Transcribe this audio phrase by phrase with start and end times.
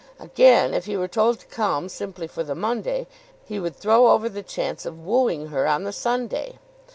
[0.19, 3.05] Again if he were told to come simply for the Monday,
[3.45, 6.57] he would throw over the chance of wooing her on the Sunday.